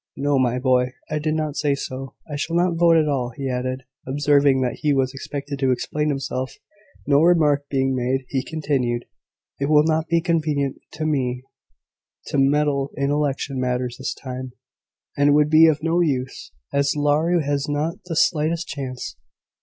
"No, 0.17 0.39
my 0.39 0.57
boy. 0.57 0.93
I 1.11 1.19
did 1.19 1.35
not 1.35 1.55
say 1.55 1.75
so. 1.75 2.15
I 2.27 2.35
shall 2.35 2.55
not 2.55 2.73
vote 2.75 2.97
at 2.97 3.07
all," 3.07 3.33
he 3.37 3.47
added, 3.47 3.83
observing 4.07 4.61
that 4.61 4.79
he 4.81 4.95
was 4.95 5.13
expected 5.13 5.59
to 5.59 5.69
explain 5.69 6.09
himself. 6.09 6.55
No 7.05 7.21
remark 7.21 7.69
being 7.69 7.95
made, 7.95 8.25
he 8.29 8.43
continued 8.43 9.05
"It 9.59 9.69
will 9.69 9.83
not 9.83 10.07
be 10.07 10.19
convenient 10.19 10.81
to 10.93 11.05
me 11.05 11.43
to 12.25 12.39
meddle 12.39 12.89
in 12.95 13.11
election 13.11 13.59
matters 13.61 13.97
this 13.99 14.15
time; 14.15 14.53
and 15.15 15.29
it 15.29 15.33
would 15.33 15.51
be 15.51 15.67
of 15.67 15.83
no 15.83 15.99
use, 15.99 16.51
as 16.73 16.95
Lowry 16.95 17.39
has 17.43 17.69
not 17.69 17.99
the 18.05 18.15
slightest 18.15 18.67
chance. 18.67 19.15